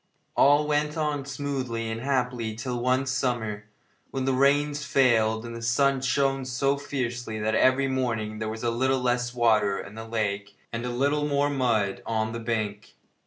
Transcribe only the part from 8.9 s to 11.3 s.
less water in the lake and a little